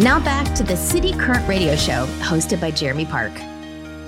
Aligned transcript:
Now 0.00 0.20
back 0.20 0.54
to 0.54 0.62
the 0.62 0.76
City 0.76 1.12
Current 1.12 1.48
Radio 1.48 1.74
Show, 1.74 2.06
hosted 2.20 2.60
by 2.60 2.70
Jeremy 2.70 3.04
Park. 3.04 3.32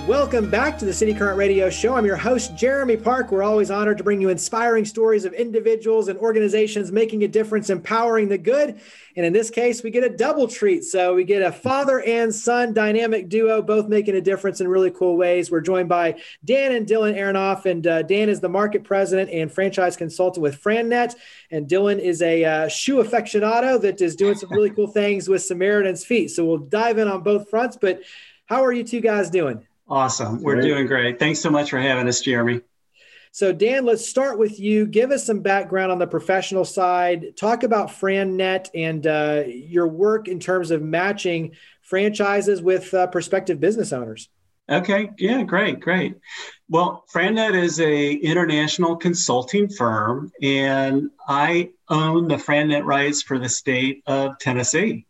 Welcome 0.08 0.50
back 0.50 0.78
to 0.78 0.86
the 0.86 0.94
City 0.94 1.12
Current 1.12 1.36
Radio 1.36 1.68
Show. 1.68 1.94
I'm 1.94 2.06
your 2.06 2.16
host, 2.16 2.56
Jeremy 2.56 2.96
Park. 2.96 3.30
We're 3.30 3.42
always 3.42 3.70
honored 3.70 3.98
to 3.98 4.04
bring 4.04 4.20
you 4.20 4.30
inspiring 4.30 4.84
stories 4.84 5.26
of 5.26 5.34
individuals 5.34 6.08
and 6.08 6.18
organizations 6.18 6.90
making 6.90 7.22
a 7.22 7.28
difference, 7.28 7.68
empowering 7.68 8.26
the 8.28 8.38
good. 8.38 8.80
And 9.14 9.26
in 9.26 9.32
this 9.32 9.50
case, 9.50 9.82
we 9.82 9.90
get 9.90 10.02
a 10.02 10.08
double 10.08 10.48
treat. 10.48 10.84
So 10.84 11.14
we 11.14 11.22
get 11.24 11.42
a 11.42 11.52
father 11.52 12.00
and 12.00 12.34
son 12.34 12.72
dynamic 12.72 13.28
duo, 13.28 13.60
both 13.60 13.88
making 13.88 14.16
a 14.16 14.22
difference 14.22 14.60
in 14.60 14.66
really 14.68 14.90
cool 14.90 15.16
ways. 15.16 15.50
We're 15.50 15.60
joined 15.60 15.90
by 15.90 16.18
Dan 16.44 16.72
and 16.72 16.88
Dillon 16.88 17.14
Aronoff. 17.14 17.66
And 17.66 17.86
uh, 17.86 18.02
Dan 18.02 18.30
is 18.30 18.40
the 18.40 18.48
market 18.48 18.82
president 18.82 19.30
and 19.30 19.52
franchise 19.52 19.96
consultant 19.98 20.42
with 20.42 20.60
FranNet. 20.60 21.14
And 21.50 21.68
Dillon 21.68 22.00
is 22.00 22.22
a 22.22 22.44
uh, 22.44 22.68
shoe 22.68 22.96
aficionado 22.96 23.80
that 23.82 24.00
is 24.00 24.16
doing 24.16 24.34
some 24.34 24.50
really 24.50 24.70
cool 24.70 24.88
things 24.88 25.28
with 25.28 25.42
Samaritan's 25.42 26.04
Feet. 26.04 26.30
So 26.30 26.46
we'll 26.46 26.58
dive 26.58 26.98
in 26.98 27.06
on 27.06 27.22
both 27.22 27.50
fronts. 27.50 27.76
But 27.80 28.00
how 28.46 28.64
are 28.64 28.72
you 28.72 28.82
two 28.82 29.00
guys 29.00 29.30
doing? 29.30 29.66
Awesome. 29.90 30.40
We're 30.40 30.60
doing 30.60 30.86
great. 30.86 31.18
Thanks 31.18 31.40
so 31.40 31.50
much 31.50 31.70
for 31.70 31.80
having 31.80 32.06
us, 32.06 32.20
Jeremy. 32.20 32.60
So, 33.32 33.52
Dan, 33.52 33.84
let's 33.84 34.06
start 34.06 34.38
with 34.38 34.58
you. 34.58 34.86
Give 34.86 35.10
us 35.10 35.24
some 35.26 35.40
background 35.40 35.90
on 35.90 35.98
the 35.98 36.06
professional 36.06 36.64
side. 36.64 37.36
Talk 37.36 37.64
about 37.64 37.88
FranNet 37.88 38.70
and 38.74 39.06
uh, 39.06 39.44
your 39.46 39.88
work 39.88 40.28
in 40.28 40.38
terms 40.40 40.70
of 40.70 40.82
matching 40.82 41.52
franchises 41.82 42.62
with 42.62 42.92
uh, 42.94 43.08
prospective 43.08 43.58
business 43.58 43.92
owners. 43.92 44.28
Okay. 44.68 45.10
Yeah. 45.18 45.42
Great. 45.42 45.80
Great. 45.80 46.14
Well, 46.68 47.04
FranNet 47.12 47.60
is 47.60 47.80
a 47.80 48.12
international 48.12 48.96
consulting 48.96 49.68
firm, 49.68 50.30
and 50.40 51.10
I 51.26 51.70
own 51.88 52.28
the 52.28 52.36
FranNet 52.36 52.84
rights 52.84 53.22
for 53.22 53.40
the 53.40 53.48
state 53.48 54.04
of 54.06 54.38
Tennessee 54.38 55.06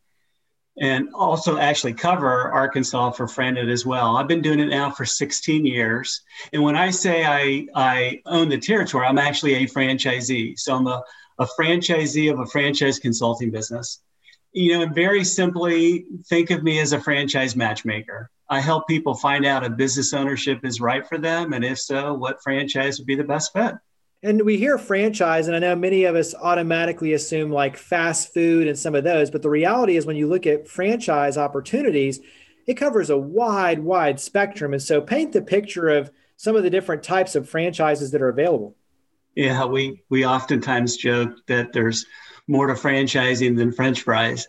and 0.81 1.11
also 1.15 1.59
actually 1.59 1.93
cover 1.93 2.51
Arkansas 2.51 3.11
for 3.11 3.27
FranNet 3.27 3.71
as 3.71 3.85
well. 3.85 4.17
I've 4.17 4.27
been 4.27 4.41
doing 4.41 4.61
it 4.61 4.69
now 4.69 4.91
for 4.91 5.05
16 5.05 5.67
years. 5.67 6.23
And 6.55 6.63
when 6.63 6.75
I 6.75 6.91
say 6.91 7.25
I, 7.25 7.67
I 7.75 8.23
own 8.25 8.49
the 8.49 8.59
territory, 8.59 9.07
I'm 9.07 9.19
actually 9.19 9.55
a 9.55 9.67
franchisee. 9.67 10.59
So 10.59 10.75
I'm 10.75 10.87
a, 10.87 11.03
a 11.39 11.47
franchisee 11.59 12.33
of 12.33 12.41
a 12.41 12.47
franchise 12.47 12.99
consulting 12.99 13.51
business. 13.51 14.01
You 14.53 14.73
know, 14.73 14.83
and 14.83 14.95
very 14.95 15.23
simply, 15.23 16.07
think 16.29 16.51
of 16.51 16.65
me 16.65 16.81
as 16.81 16.93
a 16.93 17.01
franchise 17.01 17.55
matchmaker. 17.55 18.31
I 18.49 18.61
help 18.61 18.89
people 18.89 19.15
find 19.15 19.47
out 19.47 19.65
if 19.65 19.77
business 19.77 20.13
ownership 20.13 20.65
is 20.65 20.81
right 20.81 21.07
for 21.07 21.19
them, 21.19 21.53
and 21.53 21.65
if 21.65 21.79
so, 21.79 22.15
what 22.15 22.43
franchise 22.43 22.99
would 22.99 23.07
be 23.07 23.15
the 23.15 23.23
best 23.23 23.53
fit. 23.53 23.75
And 24.23 24.43
we 24.43 24.59
hear 24.59 24.77
franchise, 24.77 25.47
and 25.47 25.57
I 25.57 25.61
know 25.61 25.75
many 25.75 26.05
of 26.05 26.15
us 26.15 26.35
automatically 26.35 27.15
assume 27.15 27.51
like 27.51 27.77
fast 27.77 28.35
food 28.35 28.69
and 28.69 28.79
some 28.79 28.95
of 28.95 29.03
those, 29.03 29.31
but 29.31 29.41
the 29.41 29.49
reality 29.49 29.97
is 29.97 30.05
when 30.05 30.17
you 30.17 30.29
look 30.29 30.47
at 30.47 30.69
franchise 30.69 31.39
opportunities, 31.39 32.21
it 32.67 32.75
covers 32.75 33.09
a 33.09 33.17
wide, 33.17 33.79
wide 33.79 34.21
spectrum. 34.21 34.75
And 34.75 34.83
so 34.83 35.01
paint 35.01 35.33
the 35.33 35.41
picture 35.41 35.89
of 35.89 36.11
some 36.37 36.55
of 36.55 36.63
the 36.63 36.71
different 36.71 37.03
types 37.03 37.35
of 37.35 37.49
franchises 37.49 38.11
that 38.11 38.21
are 38.21 38.29
available. 38.29 38.77
Yeah, 39.35 39.65
we 39.65 40.03
we 40.11 40.27
oftentimes 40.27 40.97
joke 40.97 41.35
that 41.47 41.73
there's 41.73 42.05
more 42.47 42.67
to 42.67 42.75
franchising 42.75 43.57
than 43.57 43.73
French 43.73 44.03
fries. 44.03 44.49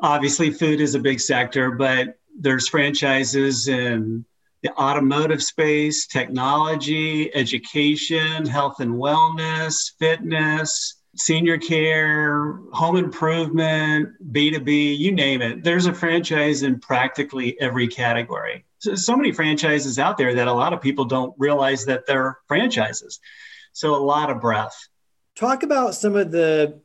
Obviously, 0.00 0.50
food 0.50 0.80
is 0.80 0.94
a 0.94 1.00
big 1.00 1.20
sector, 1.20 1.70
but 1.72 2.18
there's 2.38 2.68
franchises 2.68 3.68
in 3.68 4.24
the 4.62 4.72
automotive 4.74 5.42
space, 5.42 6.06
technology, 6.06 7.34
education, 7.34 8.46
health 8.46 8.80
and 8.80 8.94
wellness, 8.94 9.92
fitness, 9.98 11.02
senior 11.16 11.58
care, 11.58 12.58
home 12.72 12.96
improvement, 12.96 14.08
B2B, 14.30 14.96
you 14.98 15.12
name 15.12 15.42
it. 15.42 15.62
There's 15.62 15.86
a 15.86 15.92
franchise 15.92 16.62
in 16.62 16.80
practically 16.80 17.60
every 17.60 17.88
category. 17.88 18.64
So, 18.78 18.94
so 18.94 19.16
many 19.16 19.32
franchises 19.32 19.98
out 19.98 20.16
there 20.16 20.34
that 20.34 20.48
a 20.48 20.52
lot 20.52 20.72
of 20.72 20.80
people 20.80 21.04
don't 21.04 21.34
realize 21.38 21.84
that 21.86 22.06
they're 22.06 22.38
franchises. 22.48 23.20
So 23.72 23.94
a 23.94 24.02
lot 24.04 24.30
of 24.30 24.40
breadth. 24.40 24.88
Talk 25.34 25.62
about 25.62 25.94
some 25.94 26.14
of 26.14 26.30
the 26.30 26.80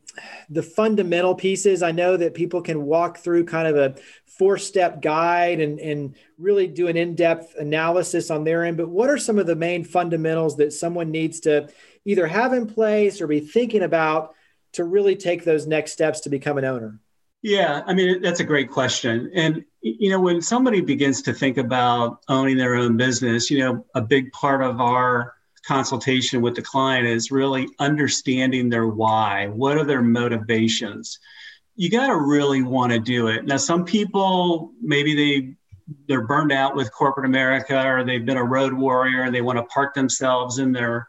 the 0.48 0.62
fundamental 0.62 1.34
pieces. 1.34 1.82
I 1.82 1.92
know 1.92 2.16
that 2.16 2.34
people 2.34 2.62
can 2.62 2.84
walk 2.84 3.18
through 3.18 3.44
kind 3.44 3.68
of 3.68 3.76
a 3.76 3.94
four 4.26 4.58
step 4.58 5.02
guide 5.02 5.60
and, 5.60 5.78
and 5.78 6.14
really 6.38 6.66
do 6.66 6.88
an 6.88 6.96
in 6.96 7.14
depth 7.14 7.54
analysis 7.56 8.30
on 8.30 8.44
their 8.44 8.64
end. 8.64 8.76
But 8.76 8.88
what 8.88 9.10
are 9.10 9.18
some 9.18 9.38
of 9.38 9.46
the 9.46 9.56
main 9.56 9.84
fundamentals 9.84 10.56
that 10.56 10.72
someone 10.72 11.10
needs 11.10 11.40
to 11.40 11.68
either 12.04 12.26
have 12.26 12.52
in 12.52 12.66
place 12.66 13.20
or 13.20 13.26
be 13.26 13.40
thinking 13.40 13.82
about 13.82 14.34
to 14.72 14.84
really 14.84 15.16
take 15.16 15.44
those 15.44 15.66
next 15.66 15.92
steps 15.92 16.20
to 16.20 16.30
become 16.30 16.58
an 16.58 16.64
owner? 16.64 17.00
Yeah, 17.42 17.82
I 17.86 17.94
mean, 17.94 18.20
that's 18.20 18.40
a 18.40 18.44
great 18.44 18.70
question. 18.70 19.30
And, 19.34 19.64
you 19.80 20.10
know, 20.10 20.20
when 20.20 20.42
somebody 20.42 20.80
begins 20.80 21.22
to 21.22 21.32
think 21.32 21.56
about 21.56 22.20
owning 22.28 22.56
their 22.56 22.74
own 22.74 22.96
business, 22.96 23.50
you 23.50 23.60
know, 23.60 23.86
a 23.94 24.00
big 24.00 24.32
part 24.32 24.62
of 24.62 24.80
our 24.80 25.34
consultation 25.68 26.42
with 26.42 26.56
the 26.56 26.62
client 26.62 27.06
is 27.06 27.30
really 27.30 27.68
understanding 27.78 28.68
their 28.68 28.88
why. 28.88 29.46
What 29.46 29.76
are 29.76 29.84
their 29.84 30.02
motivations? 30.02 31.20
you 31.78 31.88
got 31.88 32.08
to 32.08 32.16
really 32.16 32.60
want 32.60 32.92
to 32.92 32.98
do 32.98 33.28
it. 33.28 33.46
Now, 33.46 33.56
some 33.56 33.84
people 33.84 34.72
maybe 34.82 35.14
they 35.14 35.54
they're 36.06 36.26
burned 36.26 36.52
out 36.52 36.74
with 36.74 36.92
corporate 36.92 37.24
America, 37.24 37.80
or 37.86 38.04
they've 38.04 38.26
been 38.26 38.36
a 38.36 38.44
road 38.44 38.74
warrior 38.74 39.22
and 39.22 39.34
they 39.34 39.40
want 39.40 39.58
to 39.58 39.64
park 39.64 39.94
themselves 39.94 40.58
in 40.58 40.72
their 40.72 41.06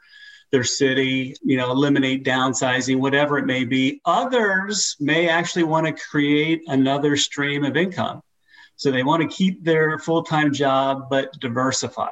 their 0.52 0.64
city, 0.64 1.36
you 1.44 1.58
know, 1.58 1.72
eliminate 1.72 2.24
downsizing, 2.24 3.00
whatever 3.00 3.40
it 3.40 3.46
may 3.46 3.66
be. 3.66 4.00
Others 4.06 4.96
may 5.00 5.28
actually 5.28 5.64
want 5.64 5.88
to 5.88 6.04
create 6.10 6.62
another 6.68 7.18
stream 7.18 7.66
of 7.66 7.76
income. 7.76 8.22
So 8.76 8.92
they 8.92 9.04
want 9.04 9.24
to 9.24 9.36
keep 9.36 9.64
their 9.64 9.98
full 9.98 10.24
time 10.24 10.54
job, 10.54 11.10
but 11.10 11.34
diversify 11.40 12.12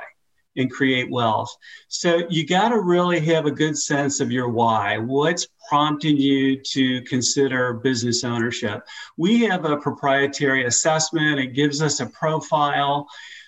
and 0.58 0.72
create 0.72 1.10
wealth. 1.10 1.56
So 1.88 2.24
you 2.30 2.46
got 2.46 2.70
to 2.70 2.82
really 2.82 3.20
have 3.22 3.46
a 3.46 3.52
good 3.52 3.78
sense 3.78 4.20
of 4.20 4.32
your 4.32 4.50
why. 4.50 4.98
What's 4.98 5.48
prompting 5.70 6.18
you 6.18 6.60
to 6.62 7.02
consider 7.04 7.74
business 7.74 8.24
ownership? 8.24 8.86
We 9.16 9.42
have 9.46 9.66
a 9.66 9.78
proprietary 9.78 10.66
assessment, 10.66 11.40
it 11.40 11.54
gives 11.54 11.82
us 11.82 12.00
a 12.00 12.08
profile. 12.08 13.08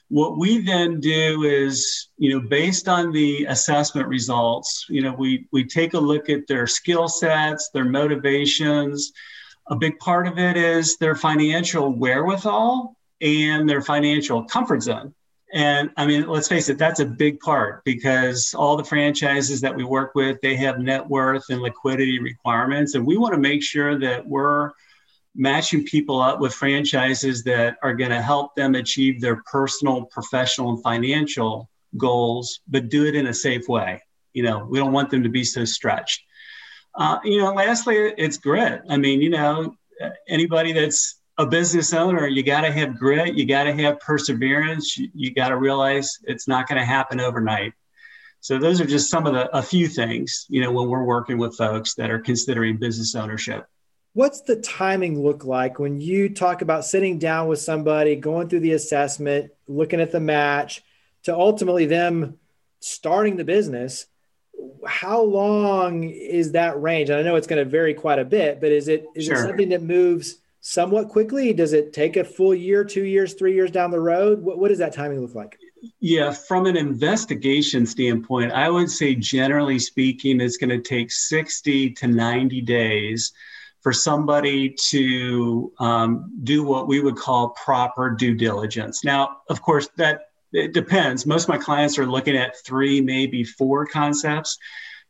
What 0.09 0.39
we 0.39 0.59
then 0.59 0.99
do 0.99 1.43
is, 1.43 2.09
you 2.17 2.33
know, 2.33 2.47
based 2.47 2.87
on 2.87 3.11
the 3.11 3.45
assessment 3.45 4.07
results, 4.07 4.87
you 4.89 5.03
know, 5.03 5.13
we, 5.13 5.47
we 5.51 5.63
take 5.65 5.93
a 5.93 5.99
look 5.99 6.29
at 6.29 6.47
their 6.47 6.65
skill 6.65 7.07
sets, 7.07 7.69
their 7.73 7.85
motivations. 7.85 9.11
A 9.67 9.75
big 9.75 9.99
part 9.99 10.27
of 10.27 10.39
it 10.39 10.57
is 10.57 10.97
their 10.97 11.15
financial 11.15 11.93
wherewithal 11.93 12.95
and 13.21 13.69
their 13.69 13.83
financial 13.83 14.43
comfort 14.45 14.81
zone. 14.81 15.13
And 15.51 15.89
I 15.97 16.05
mean, 16.05 16.27
let's 16.27 16.47
face 16.47 16.69
it, 16.69 16.77
that's 16.77 16.99
a 16.99 17.05
big 17.05 17.39
part 17.39 17.83
because 17.83 18.53
all 18.53 18.77
the 18.77 18.83
franchises 18.83 19.61
that 19.61 19.75
we 19.75 19.83
work 19.83 20.13
with, 20.13 20.39
they 20.41 20.55
have 20.57 20.79
net 20.79 21.07
worth 21.07 21.43
and 21.49 21.61
liquidity 21.61 22.19
requirements. 22.19 22.93
And 22.93 23.05
we 23.05 23.17
want 23.17 23.33
to 23.33 23.39
make 23.39 23.63
sure 23.63 23.97
that 23.97 24.27
we're 24.27 24.71
matching 25.35 25.83
people 25.85 26.21
up 26.21 26.39
with 26.39 26.53
franchises 26.53 27.43
that 27.43 27.77
are 27.81 27.95
going 27.95 28.11
to 28.11 28.21
help 28.21 28.53
them 28.55 28.75
achieve 28.75 29.21
their 29.21 29.41
personal, 29.43 30.05
professional, 30.05 30.71
and 30.71 30.83
financial 30.83 31.69
goals, 31.97 32.59
but 32.67 32.89
do 32.89 33.05
it 33.05 33.15
in 33.15 33.27
a 33.27 33.33
safe 33.33 33.67
way. 33.67 34.01
You 34.33 34.43
know, 34.43 34.67
we 34.69 34.77
don't 34.77 34.91
want 34.91 35.09
them 35.09 35.23
to 35.23 35.29
be 35.29 35.43
so 35.43 35.65
stretched. 35.65 36.21
Uh, 36.93 37.19
you 37.23 37.39
know, 37.39 37.53
lastly, 37.53 37.95
it's 38.17 38.37
grit. 38.37 38.81
I 38.89 38.97
mean, 38.97 39.21
you 39.21 39.29
know, 39.29 39.75
anybody 40.27 40.73
that's 40.73 41.18
a 41.39 41.45
business 41.45 41.93
owner, 41.93 42.27
you 42.27 42.43
got 42.43 42.61
to 42.61 42.71
have 42.71 42.99
grit, 42.99 43.33
you 43.33 43.45
got 43.45 43.63
to 43.63 43.73
have 43.73 43.99
perseverance, 44.01 44.97
you, 44.97 45.09
you 45.15 45.33
got 45.33 45.49
to 45.49 45.57
realize 45.57 46.19
it's 46.25 46.49
not 46.49 46.67
going 46.67 46.77
to 46.77 46.85
happen 46.85 47.21
overnight. 47.21 47.73
So 48.41 48.59
those 48.59 48.81
are 48.81 48.85
just 48.85 49.09
some 49.09 49.25
of 49.25 49.33
the 49.33 49.57
a 49.57 49.61
few 49.61 49.87
things, 49.87 50.45
you 50.49 50.61
know, 50.61 50.71
when 50.71 50.89
we're 50.89 51.05
working 51.05 51.37
with 51.37 51.55
folks 51.55 51.95
that 51.95 52.11
are 52.11 52.19
considering 52.19 52.77
business 52.77 53.15
ownership. 53.15 53.65
What's 54.13 54.41
the 54.41 54.57
timing 54.57 55.23
look 55.23 55.45
like 55.45 55.79
when 55.79 56.01
you 56.01 56.27
talk 56.27 56.61
about 56.61 56.83
sitting 56.83 57.19
down 57.19 57.47
with 57.47 57.59
somebody, 57.59 58.17
going 58.17 58.49
through 58.49 58.61
the 58.61 58.73
assessment, 58.73 59.51
looking 59.67 60.01
at 60.01 60.11
the 60.11 60.19
match, 60.19 60.83
to 61.23 61.33
ultimately 61.33 61.85
them 61.85 62.37
starting 62.81 63.37
the 63.37 63.45
business? 63.45 64.07
How 64.85 65.21
long 65.21 66.03
is 66.03 66.51
that 66.51 66.81
range? 66.81 67.09
And 67.09 67.19
I 67.19 67.21
know 67.21 67.37
it's 67.37 67.47
going 67.47 67.63
to 67.63 67.69
vary 67.69 67.93
quite 67.93 68.19
a 68.19 68.25
bit, 68.25 68.59
but 68.59 68.73
is 68.73 68.89
it 68.89 69.05
is 69.15 69.25
sure. 69.25 69.35
it 69.35 69.47
something 69.47 69.69
that 69.69 69.81
moves 69.81 70.38
somewhat 70.61 71.09
quickly? 71.09 71.53
Does 71.53 71.73
it 71.73 71.93
take 71.93 72.17
a 72.17 72.23
full 72.23 72.53
year, 72.53 72.83
two 72.83 73.05
years, 73.05 73.33
three 73.33 73.53
years 73.53 73.71
down 73.71 73.91
the 73.91 73.99
road? 73.99 74.41
What, 74.41 74.59
what 74.59 74.69
does 74.69 74.79
that 74.79 74.93
timing 74.93 75.21
look 75.21 75.35
like? 75.35 75.57
Yeah, 75.99 76.31
from 76.31 76.65
an 76.65 76.75
investigation 76.75 77.85
standpoint, 77.85 78.51
I 78.51 78.69
would 78.69 78.89
say 78.89 79.15
generally 79.15 79.79
speaking, 79.79 80.41
it's 80.41 80.57
going 80.57 80.69
to 80.69 80.81
take 80.81 81.11
60 81.11 81.91
to 81.91 82.07
90 82.07 82.61
days 82.61 83.31
for 83.81 83.93
somebody 83.93 84.75
to 84.89 85.71
um, 85.79 86.31
do 86.43 86.63
what 86.63 86.87
we 86.87 86.99
would 86.99 87.15
call 87.15 87.49
proper 87.51 88.09
due 88.09 88.35
diligence. 88.35 89.05
Now, 89.05 89.37
of 89.49 89.61
course, 89.61 89.87
that 89.95 90.23
it 90.51 90.73
depends. 90.73 91.25
Most 91.25 91.43
of 91.43 91.49
my 91.49 91.57
clients 91.57 91.97
are 91.97 92.05
looking 92.05 92.35
at 92.35 92.57
three, 92.65 92.99
maybe 92.99 93.43
four 93.43 93.85
concepts. 93.85 94.57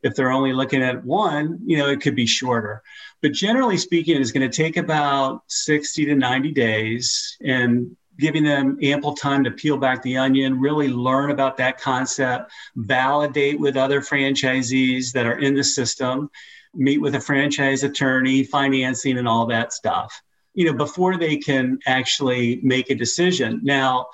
If 0.02 0.14
they're 0.14 0.32
only 0.32 0.52
looking 0.52 0.82
at 0.82 1.04
one, 1.04 1.58
you 1.64 1.76
know, 1.76 1.88
it 1.88 2.00
could 2.00 2.16
be 2.16 2.26
shorter. 2.26 2.82
But 3.20 3.32
generally 3.32 3.76
speaking, 3.76 4.20
it's 4.20 4.32
going 4.32 4.48
to 4.48 4.56
take 4.56 4.76
about 4.76 5.42
60 5.48 6.06
to 6.06 6.14
90 6.14 6.52
days 6.52 7.36
and 7.42 7.96
giving 8.18 8.44
them 8.44 8.78
ample 8.82 9.14
time 9.14 9.44
to 9.44 9.50
peel 9.50 9.76
back 9.76 10.02
the 10.02 10.16
onion, 10.16 10.60
really 10.60 10.88
learn 10.88 11.30
about 11.30 11.56
that 11.56 11.80
concept, 11.80 12.52
validate 12.76 13.58
with 13.58 13.76
other 13.76 14.00
franchisees 14.00 15.12
that 15.12 15.26
are 15.26 15.38
in 15.38 15.54
the 15.54 15.64
system, 15.64 16.30
meet 16.74 16.98
with 16.98 17.14
a 17.14 17.20
franchise 17.20 17.82
attorney, 17.82 18.44
financing, 18.44 19.18
and 19.18 19.26
all 19.26 19.46
that 19.46 19.72
stuff, 19.72 20.22
you 20.54 20.66
know, 20.66 20.74
before 20.74 21.16
they 21.16 21.36
can 21.36 21.78
actually 21.86 22.60
make 22.62 22.90
a 22.90 22.94
decision. 22.94 23.60
Now, 23.62 24.06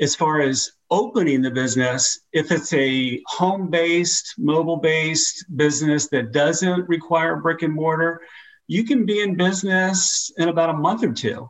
as 0.00 0.14
far 0.14 0.40
as 0.40 0.70
opening 0.90 1.42
the 1.42 1.50
business, 1.50 2.20
if 2.32 2.50
it's 2.50 2.72
a 2.72 3.22
home 3.26 3.70
based, 3.70 4.34
mobile 4.38 4.76
based 4.76 5.44
business 5.56 6.08
that 6.08 6.32
doesn't 6.32 6.88
require 6.88 7.36
brick 7.36 7.62
and 7.62 7.74
mortar, 7.74 8.22
you 8.66 8.84
can 8.84 9.06
be 9.06 9.20
in 9.20 9.36
business 9.36 10.32
in 10.36 10.48
about 10.48 10.70
a 10.70 10.74
month 10.74 11.04
or 11.04 11.12
two. 11.12 11.48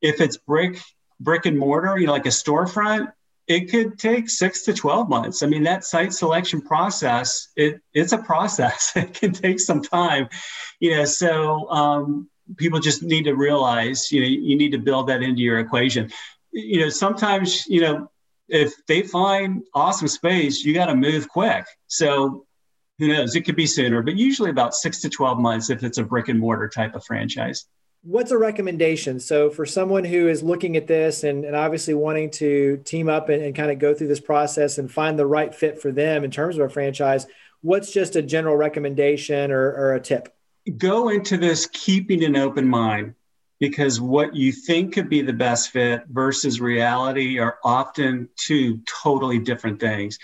If 0.00 0.20
it's 0.20 0.36
brick 0.36 0.80
brick 1.22 1.46
and 1.46 1.58
mortar, 1.58 1.98
you 1.98 2.06
know, 2.06 2.12
like 2.12 2.26
a 2.26 2.30
storefront, 2.30 3.12
it 3.46 3.70
could 3.70 3.98
take 3.98 4.28
six 4.28 4.62
to 4.64 4.72
12 4.72 5.08
months. 5.08 5.42
I 5.42 5.46
mean, 5.46 5.64
that 5.64 5.84
site 5.84 6.12
selection 6.12 6.60
process, 6.60 7.48
it, 7.56 7.80
it's 7.92 8.12
a 8.12 8.18
process. 8.18 8.92
it 8.96 9.14
can 9.14 9.32
take 9.32 9.60
some 9.60 9.82
time, 9.82 10.28
you 10.80 10.96
know, 10.96 11.04
so 11.04 11.68
um, 11.70 12.28
people 12.56 12.80
just 12.80 13.02
need 13.02 13.24
to 13.24 13.34
realize, 13.34 14.10
you 14.12 14.20
know, 14.20 14.26
you 14.26 14.56
need 14.56 14.72
to 14.72 14.78
build 14.78 15.08
that 15.08 15.22
into 15.22 15.40
your 15.40 15.58
equation. 15.58 16.10
You 16.50 16.80
know, 16.80 16.88
sometimes, 16.88 17.66
you 17.66 17.80
know, 17.80 18.10
if 18.52 18.72
they 18.86 19.02
find 19.02 19.64
awesome 19.74 20.06
space, 20.06 20.64
you 20.64 20.74
got 20.74 20.86
to 20.86 20.94
move 20.94 21.28
quick. 21.28 21.64
So 21.88 22.46
who 22.98 23.08
knows? 23.08 23.34
It 23.34 23.40
could 23.42 23.56
be 23.56 23.66
sooner, 23.66 24.02
but 24.02 24.16
usually 24.16 24.50
about 24.50 24.74
six 24.74 25.00
to 25.00 25.08
12 25.08 25.38
months 25.38 25.70
if 25.70 25.82
it's 25.82 25.98
a 25.98 26.04
brick 26.04 26.28
and 26.28 26.38
mortar 26.38 26.68
type 26.68 26.94
of 26.94 27.04
franchise 27.04 27.66
what's 28.02 28.32
a 28.32 28.38
recommendation? 28.38 29.20
So 29.20 29.48
for 29.48 29.64
someone 29.64 30.04
who 30.04 30.28
is 30.28 30.42
looking 30.42 30.76
at 30.76 30.86
this 30.86 31.24
and, 31.24 31.44
and 31.44 31.54
obviously 31.54 31.94
wanting 31.94 32.30
to 32.32 32.82
team 32.84 33.08
up 33.08 33.28
and, 33.28 33.42
and 33.42 33.54
kind 33.54 33.70
of 33.70 33.78
go 33.78 33.94
through 33.94 34.08
this 34.08 34.20
process 34.20 34.78
and 34.78 34.90
find 34.90 35.18
the 35.18 35.26
right 35.26 35.54
fit 35.54 35.80
for 35.80 35.92
them 35.92 36.24
in 36.24 36.30
terms 36.30 36.56
of 36.56 36.62
a 36.62 36.68
franchise, 36.68 37.26
what's 37.60 37.92
just 37.92 38.16
a 38.16 38.22
general 38.22 38.56
recommendation 38.56 39.52
or, 39.52 39.72
or 39.72 39.94
a 39.94 40.00
tip? 40.00 40.34
Go 40.76 41.08
into 41.08 41.36
this 41.36 41.66
keeping 41.66 42.24
an 42.24 42.36
open 42.36 42.68
mind 42.68 43.14
because 43.62 44.00
what 44.00 44.34
you 44.34 44.50
think 44.50 44.92
could 44.92 45.08
be 45.08 45.22
the 45.22 45.32
best 45.32 45.70
fit 45.70 46.02
versus 46.08 46.60
reality 46.60 47.38
are 47.38 47.58
often 47.62 48.28
two 48.34 48.80
totally 49.04 49.38
different 49.38 49.78
things. 49.78 50.18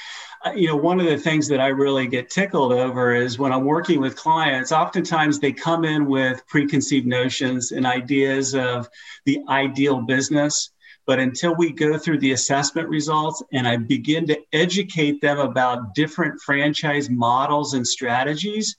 Uh, 0.45 0.51
you 0.57 0.67
know, 0.67 0.75
one 0.75 0.99
of 0.99 1.07
the 1.07 1.17
things 1.17 1.47
that 1.47 1.61
I 1.61 1.69
really 1.69 2.09
get 2.09 2.31
tickled 2.31 2.73
over 2.73 3.15
is 3.15 3.39
when 3.39 3.53
I'm 3.53 3.65
working 3.65 4.01
with 4.01 4.17
clients, 4.17 4.73
oftentimes 4.73 5.39
they 5.39 5.53
come 5.53 5.85
in 5.85 6.07
with 6.07 6.45
preconceived 6.49 7.07
notions 7.07 7.71
and 7.71 7.87
ideas 7.87 8.57
of 8.57 8.89
the 9.25 9.39
ideal 9.49 10.01
business. 10.01 10.73
But 11.07 11.21
until 11.21 11.55
we 11.55 11.71
go 11.71 11.97
through 11.97 12.19
the 12.19 12.33
assessment 12.33 12.89
results 12.89 13.41
and 13.53 13.69
I 13.69 13.77
begin 13.77 14.27
to 14.27 14.41
educate 14.53 15.21
them 15.21 15.39
about 15.39 15.95
different 15.95 16.41
franchise 16.41 17.09
models 17.09 17.75
and 17.75 17.87
strategies, 17.87 18.75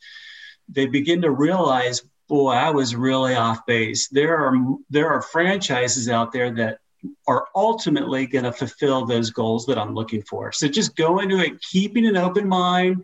they 0.68 0.86
begin 0.86 1.22
to 1.22 1.32
realize 1.32 2.04
boy, 2.30 2.52
I 2.52 2.70
was 2.70 2.96
really 2.96 3.36
off 3.36 3.66
base. 3.66 4.08
There 4.08 4.38
are 4.38 4.54
there 4.90 5.10
are 5.10 5.22
franchises 5.22 6.08
out 6.08 6.32
there 6.32 6.52
that 6.56 6.80
are 7.28 7.48
ultimately 7.56 8.28
going 8.28 8.46
to 8.46 8.52
fulfill 8.52 9.06
those 9.06 9.30
goals 9.30 9.66
that 9.66 9.78
I'm 9.78 9.94
looking 9.94 10.22
for. 10.22 10.52
So 10.52 10.68
just 10.68 10.96
go 10.96 11.20
into 11.20 11.40
it 11.40 11.62
keeping 11.62 12.06
an 12.06 12.18
open 12.18 12.48
mind 12.48 13.04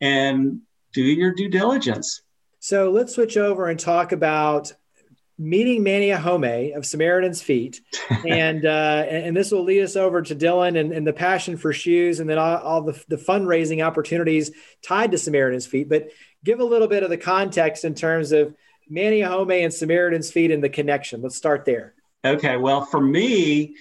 and 0.00 0.60
do 0.92 1.02
your 1.02 1.32
due 1.32 1.48
diligence. 1.48 2.22
So 2.60 2.90
let's 2.90 3.14
switch 3.14 3.36
over 3.36 3.68
and 3.68 3.78
talk 3.78 4.12
about 4.12 4.72
meeting 5.38 5.82
Manny 5.82 6.08
Ohonme 6.08 6.76
of 6.76 6.86
Samaritan's 6.86 7.42
Feet, 7.42 7.80
and 8.26 8.64
uh, 8.66 9.04
and 9.08 9.36
this 9.36 9.50
will 9.50 9.64
lead 9.64 9.82
us 9.82 9.96
over 9.96 10.22
to 10.22 10.34
Dylan 10.34 10.78
and, 10.78 10.92
and 10.92 11.06
the 11.06 11.12
passion 11.12 11.56
for 11.56 11.72
shoes, 11.72 12.20
and 12.20 12.28
then 12.28 12.38
all, 12.38 12.58
all 12.58 12.82
the, 12.82 13.04
the 13.08 13.16
fundraising 13.16 13.84
opportunities 13.84 14.50
tied 14.82 15.10
to 15.12 15.18
Samaritan's 15.18 15.66
Feet. 15.66 15.88
But 15.88 16.10
give 16.44 16.60
a 16.60 16.64
little 16.64 16.88
bit 16.88 17.02
of 17.02 17.10
the 17.10 17.16
context 17.16 17.84
in 17.84 17.94
terms 17.94 18.32
of 18.32 18.54
Manny 18.88 19.20
Ohonme 19.20 19.64
and 19.64 19.72
Samaritan's 19.72 20.30
Feet 20.30 20.50
and 20.50 20.62
the 20.62 20.68
connection. 20.68 21.22
Let's 21.22 21.36
start 21.36 21.64
there. 21.64 21.94
Okay. 22.24 22.56
Well, 22.56 22.84
for 22.84 23.00
me, 23.00 23.74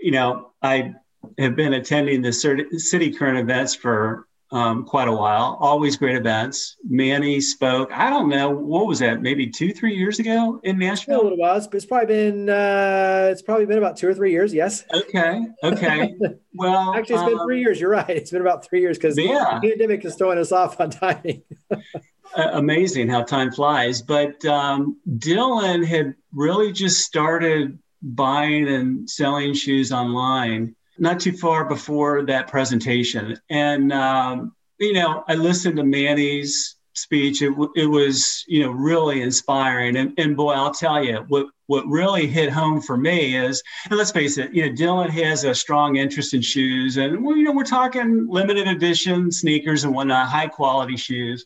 you 0.00 0.10
know, 0.12 0.52
I 0.62 0.94
have 1.38 1.56
been 1.56 1.74
attending 1.74 2.22
the 2.22 2.32
city 2.32 3.12
current 3.12 3.38
events 3.38 3.74
for 3.74 4.26
um, 4.52 4.84
quite 4.84 5.08
a 5.08 5.12
while. 5.12 5.56
Always 5.60 5.96
great 5.96 6.14
events. 6.14 6.76
Manny 6.88 7.40
spoke. 7.40 7.90
I 7.92 8.10
don't 8.10 8.28
know 8.28 8.50
what 8.50 8.86
was 8.86 8.98
that? 9.00 9.22
Maybe 9.22 9.48
two, 9.48 9.72
three 9.72 9.96
years 9.96 10.18
ago 10.18 10.60
in 10.62 10.78
Nashville. 10.78 11.22
A 11.22 11.24
little 11.24 11.38
while. 11.38 11.56
It's, 11.56 11.66
it's 11.72 11.86
probably 11.86 12.06
been. 12.06 12.48
Uh, 12.48 13.28
it's 13.32 13.42
probably 13.42 13.66
been 13.66 13.78
about 13.78 13.96
two 13.96 14.08
or 14.08 14.14
three 14.14 14.30
years. 14.30 14.52
Yes. 14.54 14.84
Okay. 14.92 15.40
Okay. 15.64 16.14
Well, 16.54 16.92
actually, 16.94 17.14
it's 17.14 17.24
been 17.24 17.38
um, 17.38 17.46
three 17.46 17.60
years. 17.60 17.80
You're 17.80 17.88
right. 17.88 18.10
It's 18.10 18.30
been 18.30 18.42
about 18.42 18.62
three 18.62 18.82
years 18.82 18.98
because 18.98 19.16
yeah. 19.16 19.58
the 19.62 19.70
pandemic 19.70 20.04
is 20.04 20.16
throwing 20.16 20.36
us 20.36 20.52
off 20.52 20.78
on 20.82 20.90
timing. 20.90 21.42
amazing 22.36 23.08
how 23.08 23.22
time 23.22 23.50
flies. 23.50 24.02
But 24.02 24.44
um, 24.44 24.98
Dillon 25.16 25.82
had 25.82 26.14
really 26.30 26.70
just 26.70 27.00
started 27.00 27.78
buying 28.02 28.68
and 28.68 29.08
selling 29.08 29.54
shoes 29.54 29.92
online 29.92 30.76
not 31.02 31.20
too 31.20 31.32
far 31.32 31.64
before 31.64 32.24
that 32.26 32.48
presentation. 32.48 33.36
And, 33.50 33.92
um, 33.92 34.54
you 34.78 34.94
know, 34.94 35.24
I 35.28 35.34
listened 35.34 35.76
to 35.76 35.84
Manny's 35.84 36.76
speech. 36.94 37.42
It, 37.42 37.52
it 37.76 37.86
was, 37.86 38.44
you 38.46 38.62
know, 38.62 38.70
really 38.70 39.22
inspiring. 39.22 39.96
And, 39.96 40.14
and 40.18 40.36
boy, 40.36 40.52
I'll 40.52 40.72
tell 40.72 41.02
you, 41.02 41.24
what, 41.28 41.46
what 41.66 41.86
really 41.86 42.26
hit 42.26 42.50
home 42.50 42.80
for 42.80 42.96
me 42.96 43.36
is, 43.36 43.62
and 43.88 43.98
let's 43.98 44.12
face 44.12 44.38
it, 44.38 44.54
you 44.54 44.66
know, 44.66 44.74
Dillon 44.74 45.10
has 45.10 45.44
a 45.44 45.54
strong 45.54 45.96
interest 45.96 46.34
in 46.34 46.40
shoes. 46.40 46.96
And, 46.96 47.24
well, 47.24 47.36
you 47.36 47.44
know, 47.44 47.52
we're 47.52 47.64
talking 47.64 48.28
limited 48.28 48.68
edition 48.68 49.30
sneakers 49.30 49.84
and 49.84 49.94
whatnot, 49.94 50.28
high 50.28 50.48
quality 50.48 50.96
shoes 50.96 51.44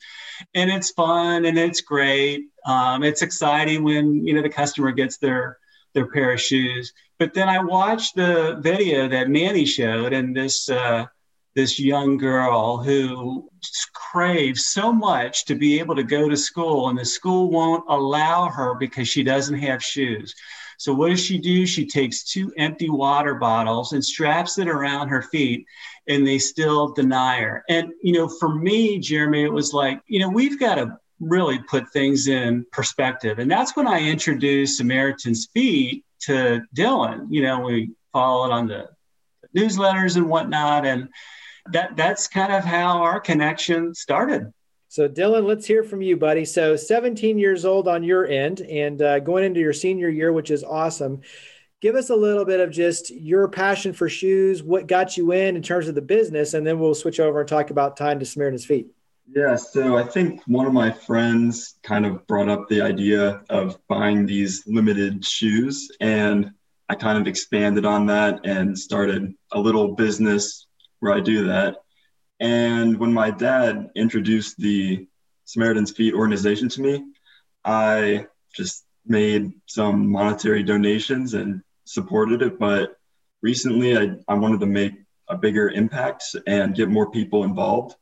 and 0.55 0.71
it's 0.71 0.91
fun 0.91 1.45
and 1.45 1.59
it's 1.59 1.81
great. 1.81 2.47
Um, 2.65 3.03
it's 3.03 3.23
exciting 3.23 3.85
when 3.85 4.27
you 4.27 4.35
know 4.35 4.43
the 4.43 4.49
customer 4.49 4.93
gets 4.93 5.19
their 5.19 5.59
their 5.97 6.07
pair 6.13 6.33
of 6.35 6.41
shoes. 6.41 6.93
But 7.19 7.35
then 7.35 7.49
I 7.49 7.59
watched 7.59 8.15
the 8.15 8.59
video 8.61 9.09
that 9.09 9.29
Manny 9.29 9.65
showed, 9.65 10.13
and 10.13 10.37
this 10.37 10.69
uh, 10.69 11.07
this 11.57 11.81
young 11.81 12.19
girl 12.19 12.77
who 12.77 13.49
craves 13.95 14.67
so 14.67 14.93
much 14.93 15.47
to 15.47 15.55
be 15.55 15.81
able 15.81 15.97
to 15.97 16.05
go 16.05 16.29
to 16.29 16.37
school, 16.37 16.91
and 16.91 16.99
the 16.99 17.05
school 17.05 17.51
won't 17.51 17.85
allow 17.89 18.49
her 18.49 18.75
because 18.75 19.09
she 19.09 19.25
doesn't 19.25 19.59
have 19.59 19.83
shoes. 19.83 20.35
So 20.79 20.93
what 20.93 21.09
does 21.09 21.25
she 21.25 21.39
do? 21.39 21.67
She 21.67 21.87
takes 21.87 22.23
two 22.25 22.53
empty 22.59 22.91
water 22.91 23.35
bottles 23.35 23.93
and 23.93 24.05
straps 24.05 24.59
it 24.59 24.69
around 24.69 25.09
her 25.09 25.23
feet 25.23 25.67
and 26.07 26.27
they 26.27 26.39
still 26.39 26.93
deny 26.93 27.41
her. 27.41 27.65
And, 27.69 27.93
you 28.03 28.13
know, 28.13 28.29
for 28.29 28.55
me, 28.55 28.99
Jeremy, 28.99 29.45
it 29.45 29.53
was 29.53 29.73
like, 29.73 30.01
you 30.07 30.21
know, 30.21 30.29
we've 30.29 30.61
got 30.61 30.77
to 30.77 30.99
really 31.21 31.59
put 31.59 31.91
things 31.93 32.29
in 32.29 32.67
perspective. 32.73 33.39
And 33.39 33.51
that's 33.51 33.77
when 33.77 33.87
I 33.87 34.01
introduced 34.01 34.79
Samaritan's 34.79 35.47
Feet 35.53 36.05
to 36.21 36.63
Dillon. 36.75 37.29
You 37.31 37.43
know, 37.43 37.61
we 37.61 37.91
followed 38.13 38.53
on 38.53 38.69
the 38.69 38.89
newsletters 39.57 40.17
and 40.17 40.29
whatnot. 40.29 40.87
And 40.87 41.09
that 41.73 41.97
that's 41.97 42.29
kind 42.29 42.53
of 42.53 42.65
how 42.65 43.03
our 43.03 43.21
connection 43.21 43.95
started. 43.95 44.53
So, 44.89 45.09
Dillon, 45.09 45.45
let's 45.45 45.67
hear 45.67 45.83
from 45.83 46.01
you, 46.01 46.17
buddy. 46.17 46.45
So, 46.45 46.77
17 46.77 47.39
years 47.39 47.65
old 47.65 47.89
on 47.89 48.03
your 48.03 48.27
end 48.27 48.61
and 48.61 49.03
uh, 49.03 49.19
going 49.19 49.45
into 49.45 49.61
your 49.61 49.73
senior 49.73 50.09
year, 50.09 50.33
which 50.33 50.51
is 50.51 50.63
awesome 50.63 51.23
give 51.81 51.95
us 51.95 52.11
a 52.11 52.17
little 52.17 52.45
bit 52.45 52.61
of 52.61 52.71
just 52.71 53.11
your 53.11 53.49
passion 53.49 53.93
for 53.93 54.09
shoes, 54.09 54.63
what 54.63 54.87
got 54.87 55.17
you 55.17 55.33
in 55.33 55.57
in 55.57 55.63
terms 55.63 55.89
of 55.89 55.95
the 55.95 56.03
business, 56.03 56.55
and 56.55 56.67
then 56.67 56.79
we'll 56.79 56.95
switch 56.95 57.21
over 57.21 57.41
and 57.41 57.49
talk 57.49 57.71
about 57.71 57.97
tying 57.97 58.19
to 58.19 58.27
Samaritan's 58.27 58.65
feet. 58.65 58.89
Yeah, 59.29 59.57
so 59.57 59.97
I 59.97 60.05
think 60.05 60.41
one 60.47 60.67
of 60.67 60.73
my 60.73 60.91
friends 60.91 61.79
kind 61.83 62.07
of 62.07 62.27
brought 62.27 62.49
up 62.49 62.69
the 62.69 62.81
idea 62.81 63.43
of 63.51 63.79
buying 63.89 64.25
these 64.25 64.63
limited 64.67 65.25
shoes, 65.25 65.91
and 66.01 66.53
I 66.89 66.95
kind 66.95 67.19
of 67.19 67.27
expanded 67.27 67.85
on 67.85 68.07
that 68.07 68.47
and 68.47 68.79
started 68.79 69.35
a 69.53 69.59
little 69.59 69.95
business 69.95 70.67
where 71.01 71.13
I 71.13 71.21
do 71.21 71.47
that. 71.49 71.79
And 72.39 72.99
when 72.99 73.13
my 73.13 73.31
dad 73.31 73.91
introduced 73.97 74.59
the 74.59 75.09
Samaritan's 75.45 75.91
Feet 75.91 76.15
organization 76.15 76.69
to 76.71 76.81
me, 76.81 77.05
I 77.65 78.27
just 78.55 78.85
made 79.07 79.53
some 79.67 80.11
monetary 80.11 80.63
donations 80.63 81.35
and 81.35 81.63
supported 81.85 82.43
it, 82.43 82.59
but 82.59 82.97
recently 83.43 83.97
I, 83.97 84.17
I 84.29 84.35
wanted 84.35 84.61
to 84.61 84.67
make 84.67 84.93
a 85.29 85.37
bigger 85.37 85.69
impact 85.69 86.25
and 86.47 86.77
get 86.77 86.89
more 86.89 87.11
people 87.11 87.43
involved. 87.43 87.97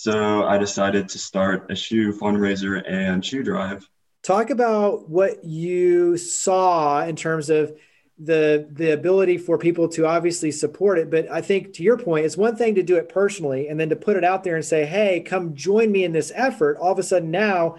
So 0.00 0.44
I 0.44 0.58
decided 0.58 1.08
to 1.08 1.18
start 1.18 1.70
a 1.70 1.74
shoe 1.74 2.12
fundraiser 2.12 2.88
and 2.88 3.24
shoe 3.24 3.42
drive. 3.42 3.88
Talk 4.22 4.50
about 4.50 5.08
what 5.08 5.44
you 5.44 6.16
saw 6.16 7.04
in 7.04 7.16
terms 7.16 7.50
of 7.50 7.76
the 8.16 8.68
the 8.72 8.92
ability 8.92 9.38
for 9.38 9.58
people 9.58 9.88
to 9.88 10.06
obviously 10.06 10.50
support 10.52 10.98
it. 10.98 11.10
But 11.10 11.30
i 11.30 11.40
think 11.40 11.72
to 11.74 11.82
your 11.82 11.96
point 11.96 12.26
it's 12.26 12.36
one 12.36 12.56
thing 12.56 12.76
to 12.76 12.82
do 12.82 12.96
it 12.96 13.08
personally 13.08 13.68
and 13.68 13.78
then 13.78 13.88
to 13.90 13.96
put 13.96 14.16
it 14.16 14.24
out 14.24 14.42
there 14.42 14.56
and 14.56 14.64
say 14.64 14.84
hey 14.86 15.20
come 15.20 15.54
join 15.54 15.90
me 15.90 16.04
in 16.04 16.12
this 16.12 16.32
effort. 16.34 16.78
All 16.78 16.92
of 16.92 16.98
a 16.98 17.02
sudden 17.02 17.30
now 17.30 17.76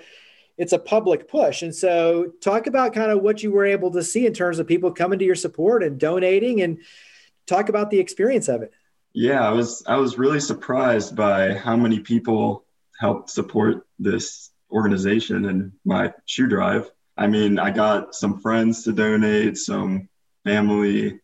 it's 0.58 0.74
a 0.74 0.80
public 0.80 1.30
push. 1.30 1.62
And 1.62 1.74
so 1.74 2.34
talk 2.42 2.68
about 2.68 2.94
kind 2.94 3.12
of 3.12 3.22
what 3.22 3.44
you 3.44 3.52
were 3.52 3.66
able 3.66 3.92
to 3.92 4.04
see 4.04 4.26
in 4.26 4.34
terms 4.34 4.60
of 4.60 4.68
people 4.68 4.92
coming 4.92 5.20
to 5.20 5.26
your 5.26 5.36
support 5.36 5.84
and 5.84 5.98
donating 5.98 6.62
and 6.62 6.80
talk 7.48 7.70
about 7.70 7.92
the 7.92 8.00
experience 8.00 8.50
of 8.50 8.62
it 8.62 8.74
yeah 9.13 9.48
i 9.48 9.51
was 9.51 9.84
i 9.88 9.96
was 9.96 10.18
really 10.18 10.39
surprised 10.39 11.16
by 11.16 11.54
how 11.54 11.75
many 11.75 12.00
people 12.00 12.66
helped 13.00 13.30
support 13.30 13.88
this 13.98 14.51
organization 14.72 15.46
and 15.46 15.72
my 15.86 16.13
shoe 16.25 16.48
drive 16.48 16.92
I 17.20 17.28
mean, 17.28 17.60
I 17.60 17.72
got 17.72 18.16
some 18.16 18.39
friends 18.39 18.84
to 18.84 18.94
donate, 18.94 19.58
some 19.58 20.08
family, 20.46 21.20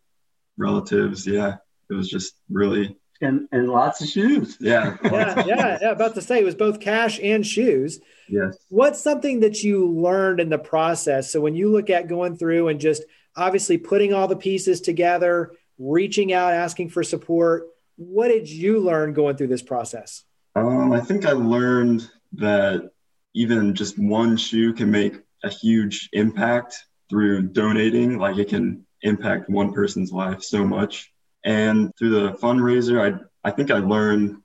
relatives. 0.57 1.25
Yeah, 1.25 1.55
it 1.89 1.93
was 1.93 2.09
just 2.09 2.35
really 2.49 2.97
and 3.21 3.47
and 3.53 3.69
lots 3.69 4.01
of 4.01 4.09
shoes. 4.09 4.57
Yeah, 4.59 4.97
yeah, 5.05 5.45
yeah, 5.45 5.77
yeah. 5.81 5.91
About 5.91 6.15
to 6.15 6.21
say 6.21 6.39
it 6.39 6.43
was 6.43 6.53
both 6.53 6.81
cash 6.81 7.17
and 7.23 7.47
shoes. 7.47 8.01
Yes. 8.27 8.57
What's 8.67 9.01
something 9.01 9.39
that 9.39 9.63
you 9.63 9.89
learned 9.89 10.41
in 10.41 10.49
the 10.49 10.57
process? 10.57 11.31
So 11.31 11.39
when 11.39 11.55
you 11.55 11.71
look 11.71 11.89
at 11.89 12.09
going 12.09 12.35
through 12.35 12.67
and 12.67 12.79
just 12.79 13.03
obviously 13.37 13.77
putting 13.77 14.13
all 14.13 14.27
the 14.27 14.35
pieces 14.35 14.81
together, 14.81 15.53
reaching 15.79 16.33
out, 16.33 16.53
asking 16.53 16.89
for 16.89 17.03
support, 17.03 17.67
what 17.97 18.27
did 18.27 18.49
you 18.49 18.79
learn 18.79 19.13
going 19.13 19.37
through 19.37 19.47
this 19.47 19.61
process? 19.61 20.23
Um, 20.55 20.91
I 20.91 21.01
think 21.01 21.25
I 21.25 21.31
learned 21.31 22.09
that 22.33 22.91
even 23.33 23.75
just 23.75 23.97
one 23.97 24.37
shoe 24.37 24.73
can 24.73 24.89
make 24.91 25.15
a 25.43 25.49
huge 25.49 26.09
impact 26.13 26.85
through 27.09 27.49
donating. 27.49 28.17
Like 28.17 28.37
it 28.37 28.49
can 28.49 28.85
impact 29.01 29.49
one 29.49 29.73
person's 29.73 30.11
life 30.11 30.43
so 30.43 30.65
much. 30.65 31.11
And 31.43 31.91
through 31.97 32.09
the 32.09 32.33
fundraiser, 32.33 32.99
I, 32.99 33.19
I 33.47 33.51
think 33.51 33.69
I 33.71 33.77
learned 33.77 34.37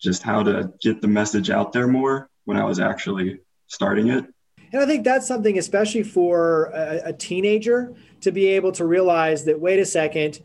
just 0.00 0.22
how 0.22 0.42
to 0.42 0.72
get 0.80 1.00
the 1.00 1.08
message 1.08 1.50
out 1.50 1.72
there 1.72 1.86
more 1.86 2.28
when 2.44 2.56
I 2.56 2.64
was 2.64 2.80
actually 2.80 3.40
starting 3.68 4.08
it. 4.08 4.24
And 4.72 4.82
I 4.82 4.86
think 4.86 5.04
that's 5.04 5.28
something, 5.28 5.56
especially 5.56 6.02
for 6.02 6.64
a, 6.74 7.02
a 7.06 7.12
teenager, 7.12 7.94
to 8.22 8.32
be 8.32 8.48
able 8.48 8.72
to 8.72 8.84
realize 8.84 9.44
that, 9.44 9.60
wait 9.60 9.78
a 9.78 9.86
second, 9.86 10.40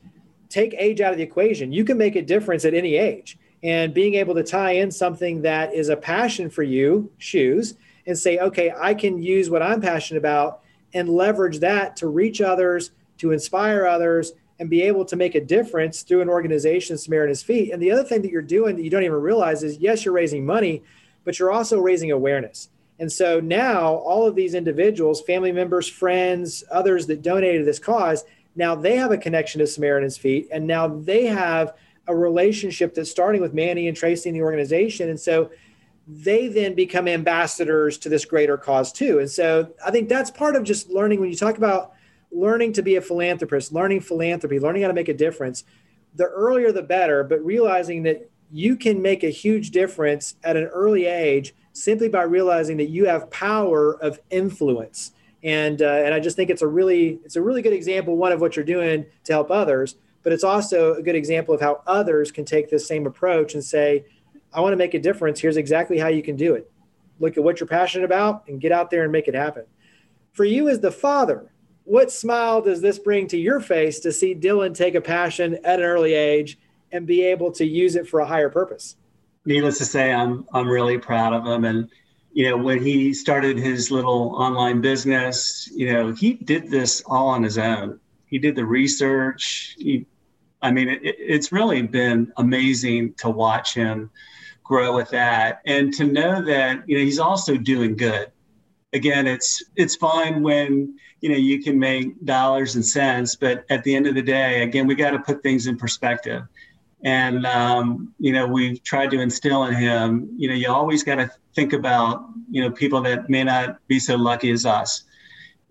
take 0.50 0.74
age 0.74 1.00
out 1.00 1.12
of 1.12 1.18
the 1.18 1.24
equation. 1.24 1.72
You 1.72 1.84
can 1.84 1.98
make 1.98 2.16
a 2.16 2.22
difference 2.22 2.66
at 2.66 2.74
any 2.74 2.96
age. 2.96 3.38
And 3.62 3.94
being 3.94 4.16
able 4.16 4.36
to 4.36 4.44
tie 4.44 4.72
in 4.72 4.90
something 4.92 5.42
that 5.44 5.74
is 5.74 5.90
a 5.90 5.98
passion 5.98 6.50
for 6.50 6.64
you, 6.64 7.12
shoes, 7.18 7.76
and 8.08 8.18
say, 8.18 8.40
okay, 8.40 8.74
I 8.76 8.94
can 8.94 9.22
use 9.22 9.50
what 9.50 9.62
I'm 9.62 9.82
passionate 9.82 10.20
about 10.20 10.62
and 10.94 11.10
leverage 11.10 11.60
that 11.60 11.96
to 11.98 12.08
reach 12.08 12.42
others, 12.42 12.92
to 13.20 13.32
inspire 13.32 13.86
others 13.86 14.34
and 14.60 14.70
be 14.70 14.82
able 14.82 15.06
to 15.06 15.16
make 15.16 15.36
a 15.36 15.42
difference 15.42 16.02
through 16.02 16.22
an 16.22 16.30
organization, 16.30 16.98
Samaritan's 16.98 17.44
Feet. 17.44 17.72
And 17.72 17.82
the 17.82 17.92
other 17.92 18.04
thing 18.04 18.22
that 18.24 18.32
you're 18.32 18.42
doing 18.42 18.76
that 18.76 18.84
you 18.84 18.90
don't 18.90 19.04
even 19.04 19.22
realize 19.22 19.64
is 19.64 19.78
yes, 19.78 20.04
you're 20.04 20.14
raising 20.14 20.46
money, 20.46 20.84
but 21.24 21.40
you're 21.40 21.52
also 21.52 21.80
raising 21.80 22.12
awareness. 22.12 22.70
And 23.00 23.10
so 23.10 23.40
now 23.40 23.94
all 23.96 24.28
of 24.28 24.36
these 24.36 24.54
individuals, 24.54 25.22
family 25.22 25.54
members, 25.54 25.88
friends, 25.88 26.64
others 26.70 27.08
that 27.08 27.22
donated 27.22 27.62
to 27.62 27.66
this 27.66 27.80
cause, 27.80 28.26
now 28.56 28.76
they 28.76 28.96
have 28.98 29.12
a 29.12 29.18
connection 29.18 29.60
to 29.60 29.68
Samaritan's 29.68 30.18
Feet. 30.18 30.50
And 30.52 30.68
now 30.68 30.88
they 30.88 31.26
have 31.26 31.76
a 32.08 32.16
relationship 32.16 32.94
that's 32.96 33.12
starting 33.12 33.42
with 33.42 33.54
Manny 33.54 33.88
and 33.88 33.96
Tracy 33.96 34.30
in 34.30 34.36
the 34.36 34.42
organization. 34.42 35.10
And 35.10 35.20
so 35.20 35.52
they 36.08 36.48
then 36.48 36.74
become 36.74 37.08
ambassadors 37.08 37.98
to 38.00 38.10
this 38.10 38.26
greater 38.26 38.58
cause 38.58 38.92
too. 38.92 39.20
And 39.20 39.30
so 39.30 39.72
I 39.86 39.92
think 39.92 40.10
that's 40.10 40.32
part 40.32 40.56
of 40.56 40.64
just 40.64 40.90
learning 40.90 41.20
when 41.20 41.30
you 41.30 41.36
talk 41.36 41.58
about 41.58 41.94
learning 42.32 42.74
to 42.74 42.82
be 42.82 42.96
a 42.96 43.02
philanthropist, 43.02 43.72
learning 43.72 44.02
philanthropy, 44.02 44.60
learning 44.60 44.82
how 44.82 44.88
to 44.88 44.94
make 44.94 45.10
a 45.10 45.14
difference, 45.14 45.64
the 46.16 46.26
earlier 46.26 46.72
the 46.72 46.82
better, 46.82 47.24
but 47.24 47.44
realizing 47.46 48.04
that 48.04 48.30
you 48.52 48.76
can 48.76 49.02
make 49.02 49.24
a 49.24 49.30
huge 49.30 49.70
difference 49.70 50.36
at 50.44 50.58
an 50.58 50.66
early 50.66 51.06
age 51.06 51.54
simply 51.74 52.10
by 52.10 52.24
realizing 52.24 52.78
that 52.78 52.90
you 52.90 53.06
have 53.06 53.30
power 53.30 54.02
of 54.02 54.20
influence. 54.32 55.12
And, 55.44 55.82
uh, 55.82 55.86
and 55.86 56.14
I 56.14 56.20
just 56.20 56.36
think 56.36 56.50
it's 56.50 56.62
a 56.62 56.68
really 56.68 57.20
it's 57.24 57.38
a 57.38 57.42
really 57.42 57.62
good 57.62 57.74
example 57.74 58.18
one 58.18 58.32
of 58.32 58.42
what 58.42 58.56
you're 58.56 58.66
doing 58.66 59.06
to 59.24 59.34
help 59.34 59.52
others, 59.52 59.96
but 60.22 60.34
it's 60.34 60.44
also 60.44 60.96
a 60.96 61.02
good 61.02 61.16
example 61.16 61.54
of 61.54 61.62
how 61.62 61.82
others 61.88 62.32
can 62.32 62.46
take 62.46 62.70
this 62.70 62.88
same 62.88 63.06
approach 63.08 63.54
and 63.54 63.64
say, 63.64 64.06
I 64.54 64.62
want 64.62 64.74
to 64.74 64.78
make 64.78 64.94
a 64.94 65.00
difference. 65.00 65.40
Here's 65.40 65.58
exactly 65.58 65.98
how 65.98 66.08
you 66.08 66.22
can 66.22 66.36
do 66.36 66.56
it. 66.56 66.70
Look 67.20 67.38
at 67.38 67.44
what 67.44 67.60
you're 67.60 67.68
passionate 67.68 68.06
about 68.06 68.48
and 68.48 68.60
get 68.60 68.72
out 68.72 68.90
there 68.90 69.04
and 69.04 69.12
make 69.12 69.28
it 69.28 69.36
happen. 69.36 69.64
For 70.34 70.44
you 70.46 70.70
as 70.70 70.80
the 70.80 70.92
father, 70.92 71.52
what 71.84 72.12
smile 72.12 72.62
does 72.62 72.82
this 72.82 73.00
bring 73.00 73.28
to 73.28 73.38
your 73.38 73.60
face 73.60 74.00
to 74.02 74.12
see 74.12 74.34
Dillon 74.34 74.74
take 74.74 74.96
a 74.96 75.02
passion 75.02 75.58
at 75.64 75.80
an 75.80 75.86
early 75.86 76.14
age 76.14 76.60
and 76.92 77.06
be 77.06 77.24
able 77.24 77.52
to 77.54 77.66
use 77.66 77.96
it 77.96 78.08
for 78.08 78.20
a 78.20 78.26
higher 78.26 78.50
purpose? 78.50 78.96
Needless 79.46 79.78
to 79.80 79.86
say, 79.86 80.14
I'm 80.14 80.46
I'm 80.54 80.68
really 80.68 80.98
proud 80.98 81.34
of 81.34 81.46
him. 81.46 81.66
And 81.66 81.90
you 82.32 82.50
know, 82.50 82.58
when 82.58 82.84
he 82.84 83.14
started 83.14 83.58
his 83.58 83.92
little 83.92 84.36
online 84.36 84.82
business, 84.82 85.70
you 85.74 85.92
know, 85.92 86.14
he 86.14 86.34
did 86.34 86.70
this 86.70 87.02
all 87.06 87.28
on 87.30 87.44
his 87.44 87.58
own. 87.58 88.00
He 88.28 88.38
did 88.38 88.56
the 88.56 88.66
research. 88.66 89.76
He, 89.78 90.06
I 90.62 90.72
mean, 90.72 90.90
it, 90.90 91.02
it's 91.04 91.52
really 91.52 91.82
been 91.82 92.32
amazing 92.38 93.14
to 93.16 93.30
watch 93.30 93.74
him 93.74 94.12
grow 94.64 94.96
with 94.96 95.10
that, 95.10 95.62
and 95.66 95.92
to 95.96 96.04
know 96.04 96.44
that 96.44 96.88
you 96.88 96.98
know 96.98 97.04
he's 97.04 97.18
also 97.18 97.58
doing 97.58 97.96
good. 97.96 98.32
Again, 98.94 99.26
it's 99.26 99.64
it's 99.76 99.96
fine 99.96 100.44
when 100.44 100.96
you 101.22 101.30
know 101.30 101.36
you 101.36 101.62
can 101.62 101.78
make 101.78 102.24
dollars 102.26 102.76
and 102.76 102.86
cents 102.86 103.36
but 103.36 103.66
at 103.70 103.84
the 103.84 103.96
end 103.96 104.08
of 104.08 104.16
the 104.16 104.22
day 104.22 104.64
again 104.64 104.88
we 104.88 104.96
got 104.96 105.12
to 105.12 105.20
put 105.20 105.44
things 105.44 105.68
in 105.68 105.78
perspective 105.78 106.44
and 107.04 107.46
um, 107.46 108.14
you 108.20 108.32
know 108.34 108.48
we've 108.48 108.82
tried 108.84 109.12
to 109.12 109.20
instill 109.20 109.66
in 109.66 109.74
him 109.74 110.30
you 110.38 110.48
know 110.48 110.56
you 110.56 110.70
always 110.70 111.04
got 111.04 111.16
to 111.16 111.30
think 111.60 111.74
about 111.74 112.26
you 112.50 112.62
know 112.62 112.72
people 112.72 113.02
that 113.02 113.30
may 113.30 113.44
not 113.44 113.86
be 113.88 114.00
so 114.00 114.16
lucky 114.16 114.52
as 114.52 114.66
us. 114.66 115.04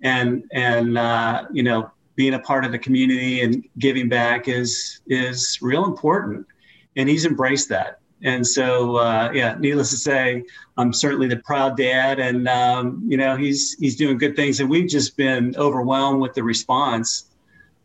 And 0.02 0.44
and 0.52 0.98
uh, 0.98 1.44
you 1.52 1.62
know 1.62 1.90
being 2.14 2.34
a 2.34 2.38
part 2.38 2.64
of 2.64 2.72
the 2.72 2.78
community 2.78 3.40
and 3.42 3.64
giving 3.78 4.08
back 4.08 4.48
is 4.48 5.00
is 5.06 5.58
real 5.62 5.84
important. 5.84 6.46
And 6.96 7.08
he's 7.08 7.24
embraced 7.24 7.68
that. 7.68 8.00
And 8.22 8.44
so, 8.44 8.96
uh, 8.96 9.30
yeah, 9.32 9.54
needless 9.60 9.90
to 9.90 9.96
say, 9.96 10.42
I'm 10.76 10.92
certainly 10.92 11.28
the 11.28 11.36
proud 11.36 11.76
dad, 11.76 12.18
and 12.18 12.48
um, 12.48 13.00
you 13.06 13.16
know 13.16 13.36
he's 13.36 13.76
he's 13.78 13.96
doing 13.96 14.18
good 14.18 14.34
things. 14.34 14.60
And 14.60 14.68
we've 14.68 14.90
just 14.90 15.16
been 15.16 15.54
overwhelmed 15.56 16.20
with 16.20 16.34
the 16.34 16.42
response, 16.42 17.30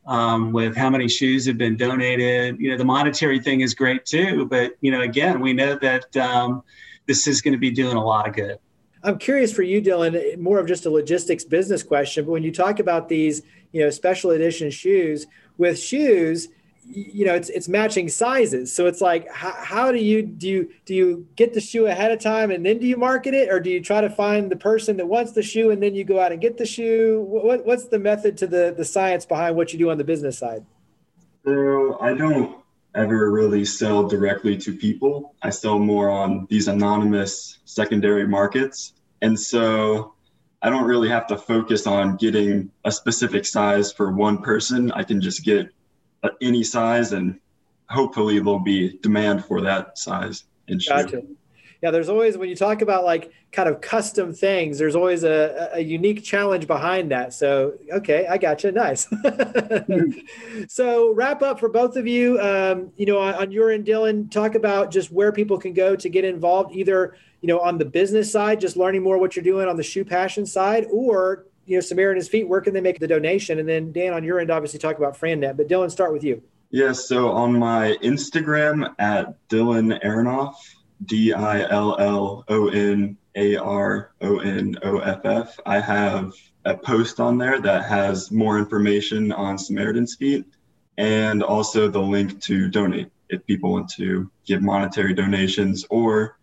um, 0.07 0.51
with 0.51 0.75
how 0.75 0.89
many 0.89 1.07
shoes 1.07 1.45
have 1.45 1.59
been 1.59 1.77
donated. 1.77 2.59
You 2.59 2.71
know, 2.71 2.77
the 2.77 2.89
monetary 2.97 3.39
thing 3.39 3.61
is 3.61 3.75
great 3.75 4.05
too, 4.05 4.47
but 4.47 4.75
you 4.81 4.91
know, 4.91 5.01
again, 5.01 5.39
we 5.39 5.53
know 5.53 5.75
that 5.75 6.17
um, 6.17 6.63
this 7.07 7.27
is 7.27 7.41
going 7.41 7.53
to 7.53 7.57
be 7.57 7.71
doing 7.71 7.95
a 7.95 8.03
lot 8.03 8.27
of 8.27 8.35
good. 8.35 8.57
I'm 9.03 9.17
curious 9.17 9.51
for 9.51 9.63
you, 9.63 9.81
Dillon, 9.81 10.17
more 10.41 10.59
of 10.59 10.67
just 10.67 10.85
a 10.85 10.89
logistics 10.89 11.43
business 11.43 11.83
question. 11.83 12.25
But 12.25 12.31
when 12.31 12.43
you 12.43 12.51
talk 12.51 12.79
about 12.79 13.09
these, 13.09 13.41
you 13.73 13.83
know, 13.83 13.89
special 13.89 14.31
edition 14.31 14.71
shoes, 14.71 15.27
with 15.57 15.79
shoes 15.79 16.49
you 16.85 17.25
know 17.25 17.33
it's 17.33 17.49
it's 17.49 17.69
matching 17.69 18.09
sizes 18.09 18.75
so 18.75 18.87
it's 18.87 18.99
like 18.99 19.29
how, 19.31 19.53
how 19.53 19.91
do 19.91 19.97
you 19.97 20.21
do 20.21 20.47
you 20.47 20.69
do 20.85 20.93
you 20.93 21.27
get 21.37 21.53
the 21.53 21.61
shoe 21.61 21.85
ahead 21.85 22.11
of 22.11 22.19
time 22.19 22.51
and 22.51 22.65
then 22.65 22.77
do 22.77 22.85
you 22.85 22.97
market 22.97 23.33
it 23.33 23.49
or 23.49 23.59
do 23.59 23.69
you 23.69 23.81
try 23.81 24.01
to 24.01 24.09
find 24.09 24.51
the 24.51 24.55
person 24.55 24.97
that 24.97 25.05
wants 25.05 25.31
the 25.31 25.41
shoe 25.41 25.71
and 25.71 25.81
then 25.81 25.95
you 25.95 26.03
go 26.03 26.19
out 26.19 26.33
and 26.33 26.41
get 26.41 26.57
the 26.57 26.65
shoe 26.65 27.21
what, 27.29 27.65
what's 27.65 27.85
the 27.85 27.99
method 27.99 28.37
to 28.37 28.47
the 28.47 28.73
the 28.75 28.83
science 28.83 29.25
behind 29.25 29.55
what 29.55 29.71
you 29.71 29.79
do 29.79 29.89
on 29.89 29.97
the 29.97 30.03
business 30.03 30.37
side 30.37 30.65
so 31.45 31.97
i 32.01 32.13
don't 32.13 32.57
ever 32.95 33.31
really 33.31 33.65
sell 33.65 34.07
directly 34.07 34.57
to 34.57 34.75
people 34.75 35.35
i 35.41 35.49
sell 35.49 35.79
more 35.79 36.09
on 36.09 36.45
these 36.49 36.67
anonymous 36.67 37.59
secondary 37.65 38.27
markets 38.27 38.93
and 39.21 39.39
so 39.39 40.13
i 40.61 40.69
don't 40.69 40.85
really 40.85 41.09
have 41.09 41.27
to 41.27 41.37
focus 41.37 41.87
on 41.87 42.15
getting 42.17 42.69
a 42.85 42.91
specific 42.91 43.45
size 43.45 43.91
for 43.91 44.11
one 44.11 44.37
person 44.37 44.91
i 44.91 45.03
can 45.03 45.19
just 45.19 45.43
get 45.43 45.69
any 46.41 46.63
size, 46.63 47.11
and 47.11 47.39
hopefully 47.89 48.39
there'll 48.39 48.59
be 48.59 48.97
demand 48.99 49.45
for 49.45 49.61
that 49.61 49.97
size. 49.97 50.45
Gotcha. 50.87 51.21
Yeah, 51.83 51.91
there's 51.91 52.07
always 52.07 52.37
when 52.37 52.47
you 52.47 52.55
talk 52.55 52.81
about 52.81 53.03
like 53.03 53.33
kind 53.51 53.67
of 53.67 53.81
custom 53.81 54.33
things, 54.33 54.77
there's 54.77 54.95
always 54.95 55.25
a, 55.25 55.69
a 55.73 55.81
unique 55.81 56.23
challenge 56.23 56.65
behind 56.65 57.11
that. 57.11 57.33
So 57.33 57.73
okay, 57.91 58.25
I 58.25 58.37
got 58.37 58.63
you. 58.63 58.71
Nice. 58.71 59.05
so 60.69 61.13
wrap 61.13 61.41
up 61.41 61.59
for 61.59 61.67
both 61.67 61.97
of 61.97 62.07
you. 62.07 62.39
Um, 62.39 62.93
you 62.95 63.05
know, 63.05 63.19
on, 63.19 63.33
on 63.33 63.51
your 63.51 63.69
end, 63.69 63.83
Dillon, 63.83 64.29
talk 64.29 64.55
about 64.55 64.91
just 64.91 65.11
where 65.11 65.33
people 65.33 65.57
can 65.57 65.73
go 65.73 65.93
to 65.93 66.07
get 66.07 66.23
involved, 66.23 66.73
either 66.73 67.17
you 67.41 67.49
know 67.49 67.59
on 67.59 67.77
the 67.77 67.83
business 67.83 68.31
side, 68.31 68.61
just 68.61 68.77
learning 68.77 69.03
more 69.03 69.17
what 69.17 69.35
you're 69.35 69.43
doing 69.43 69.67
on 69.67 69.75
the 69.75 69.83
shoe 69.83 70.05
passion 70.05 70.45
side, 70.45 70.87
or 70.89 71.47
you 71.65 71.75
know, 71.75 71.81
Samaritan's 71.81 72.29
Feet, 72.29 72.47
where 72.47 72.61
can 72.61 72.73
they 72.73 72.79
make 72.79 72.99
the 72.99 73.07
donation? 73.09 73.59
And 73.59 73.67
then 73.67 73.91
Dan, 73.91 74.13
on 74.13 74.23
your 74.23 74.39
end, 74.39 74.51
obviously 74.51 74.79
talk 74.79 74.97
about 74.97 75.19
FranNet, 75.19 75.57
but 75.57 75.67
Dillon, 75.67 75.89
start 75.89 76.13
with 76.13 76.23
you. 76.23 76.41
Yes. 76.71 77.09
so 77.09 77.29
on 77.29 77.59
my 77.59 77.97
Instagram 78.01 78.95
at 78.99 79.35
Dillon 79.49 79.99
Aronoff, 80.03 80.55
D 81.05 81.33
I 81.33 81.61
L 81.69 81.97
L 81.99 82.43
O 82.47 82.67
N 82.69 83.17
A 83.35 83.55
R 83.57 84.11
O 84.21 84.39
N 84.39 84.77
O 84.83 84.99
F 84.99 85.25
F, 85.25 85.59
I 85.65 85.79
have 85.79 86.33
a 86.65 86.75
post 86.75 87.19
on 87.19 87.37
there 87.37 87.59
that 87.59 87.85
has 87.85 88.31
more 88.31 88.57
information 88.57 89.31
on 89.31 89.57
Samaritan's 89.57 90.15
Feet 90.15 90.45
and 90.97 91.43
also 91.43 91.87
the 91.87 91.99
link 91.99 92.39
to 92.41 92.69
donate 92.69 93.09
if 93.29 93.45
people 93.45 93.71
want 93.71 93.89
to 93.89 94.29
give 94.45 94.61
monetary 94.61 95.13
donations 95.13 95.85
or 95.89 96.37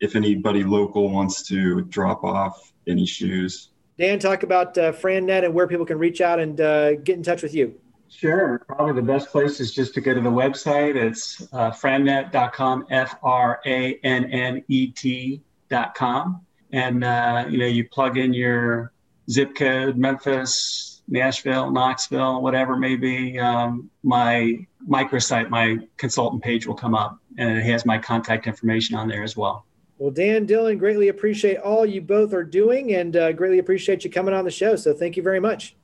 if 0.00 0.14
anybody 0.14 0.62
local 0.62 1.10
wants 1.10 1.42
to 1.48 1.82
drop 1.82 2.22
off 2.24 2.72
any 2.86 3.06
shoes. 3.06 3.70
Dan, 3.98 4.18
talk 4.18 4.42
about 4.42 4.76
uh, 4.76 4.92
FranNet 4.92 5.44
and 5.44 5.54
where 5.54 5.66
people 5.66 5.86
can 5.86 5.98
reach 5.98 6.20
out 6.20 6.38
and 6.38 6.60
uh, 6.60 6.94
get 6.96 7.16
in 7.16 7.22
touch 7.22 7.42
with 7.42 7.54
you. 7.54 7.74
Sure. 8.08 8.60
Probably 8.66 8.94
the 8.94 9.02
best 9.02 9.28
place 9.30 9.60
is 9.60 9.72
just 9.72 9.94
to 9.94 10.00
go 10.00 10.14
to 10.14 10.20
the 10.20 10.30
website. 10.30 10.96
It's 10.96 11.42
uh, 11.52 11.70
frannet.com, 11.70 12.86
F 12.90 13.16
R 13.22 13.60
A 13.66 13.98
N 14.02 14.24
N 14.26 14.64
E 14.68 14.88
T.com. 14.88 16.40
And, 16.72 17.04
uh, 17.04 17.46
you 17.48 17.58
know, 17.58 17.66
you 17.66 17.88
plug 17.88 18.18
in 18.18 18.32
your 18.32 18.92
zip 19.30 19.54
code, 19.54 19.96
Memphis, 19.96 21.02
Nashville, 21.08 21.70
Knoxville, 21.70 22.42
whatever 22.42 22.76
may 22.76 22.96
be. 22.96 23.38
Um, 23.38 23.90
my 24.02 24.66
microsite, 24.88 25.50
my 25.50 25.78
consultant 25.96 26.42
page 26.42 26.66
will 26.66 26.74
come 26.74 26.94
up 26.94 27.18
and 27.38 27.56
it 27.56 27.64
has 27.64 27.86
my 27.86 27.98
contact 27.98 28.46
information 28.46 28.96
on 28.96 29.08
there 29.08 29.22
as 29.22 29.36
well. 29.36 29.64
Well, 29.98 30.10
Dan, 30.10 30.44
Dillon, 30.44 30.76
greatly 30.76 31.08
appreciate 31.08 31.56
all 31.58 31.86
you 31.86 32.02
both 32.02 32.34
are 32.34 32.44
doing 32.44 32.94
and 32.94 33.16
uh, 33.16 33.32
greatly 33.32 33.58
appreciate 33.58 34.04
you 34.04 34.10
coming 34.10 34.34
on 34.34 34.44
the 34.44 34.50
show. 34.50 34.76
So 34.76 34.92
thank 34.92 35.16
you 35.16 35.22
very 35.22 35.40
much. 35.40 35.74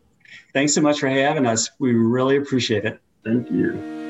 Thanks 0.52 0.74
so 0.74 0.80
much 0.80 1.00
for 1.00 1.08
having 1.08 1.46
us. 1.46 1.70
We 1.78 1.92
really 1.94 2.36
appreciate 2.36 2.84
it. 2.84 3.00
Thank 3.24 3.50
you. 3.50 4.02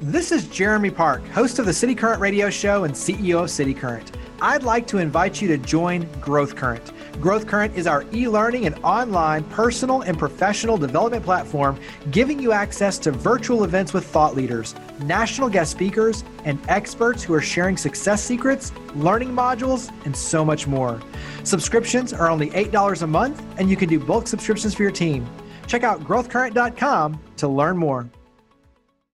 This 0.00 0.32
is 0.32 0.46
Jeremy 0.48 0.90
Park, 0.90 1.26
host 1.28 1.58
of 1.58 1.66
the 1.66 1.72
City 1.72 1.94
Current 1.94 2.20
radio 2.20 2.48
show 2.50 2.84
and 2.84 2.94
CEO 2.94 3.42
of 3.42 3.50
City 3.50 3.74
Current. 3.74 4.12
I'd 4.40 4.62
like 4.62 4.86
to 4.88 4.98
invite 4.98 5.42
you 5.42 5.48
to 5.48 5.58
join 5.58 6.08
Growth 6.20 6.54
Current. 6.54 6.92
Growth 7.20 7.48
Current 7.48 7.74
is 7.76 7.88
our 7.88 8.04
e 8.12 8.28
learning 8.28 8.66
and 8.66 8.78
online 8.84 9.42
personal 9.44 10.02
and 10.02 10.16
professional 10.16 10.78
development 10.78 11.24
platform, 11.24 11.78
giving 12.12 12.38
you 12.38 12.52
access 12.52 12.98
to 13.00 13.10
virtual 13.10 13.64
events 13.64 13.92
with 13.92 14.06
thought 14.06 14.36
leaders, 14.36 14.76
national 15.00 15.48
guest 15.48 15.72
speakers, 15.72 16.22
and 16.44 16.60
experts 16.68 17.24
who 17.24 17.34
are 17.34 17.40
sharing 17.40 17.76
success 17.76 18.22
secrets, 18.22 18.70
learning 18.94 19.30
modules, 19.30 19.90
and 20.04 20.16
so 20.16 20.44
much 20.44 20.68
more. 20.68 21.00
Subscriptions 21.42 22.12
are 22.12 22.30
only 22.30 22.50
$8 22.50 23.02
a 23.02 23.06
month, 23.08 23.42
and 23.58 23.68
you 23.68 23.76
can 23.76 23.88
do 23.88 23.98
bulk 23.98 24.28
subscriptions 24.28 24.72
for 24.72 24.82
your 24.82 24.92
team. 24.92 25.26
Check 25.66 25.82
out 25.82 26.00
growthcurrent.com 26.04 27.20
to 27.38 27.48
learn 27.48 27.76
more. 27.76 28.08